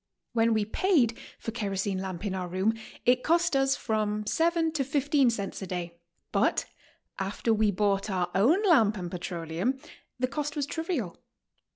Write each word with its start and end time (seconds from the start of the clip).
When 0.33 0.55
we 0.55 0.65
paid 0.65 1.15
for 1.37 1.51
kerosene 1.51 1.99
lamp 1.99 2.25
in 2.25 2.33
our 2.33 2.47
room, 2.47 2.73
it 3.05 3.21
cost 3.21 3.53
irs 3.53 3.77
from 3.77 4.25
7 4.25 4.71
to 4.71 4.83
15 4.83 5.29
cents 5.29 5.61
a 5.61 5.67
day, 5.67 5.99
but 6.31 6.65
after 7.19 7.53
we 7.53 7.69
bought 7.69 8.09
our 8.09 8.31
own 8.33 8.63
lamp 8.63 8.97
and 8.97 9.11
petroleum, 9.11 9.77
the 10.17 10.27
cost 10.27 10.55
was 10.55 10.65
trivial. 10.65 11.19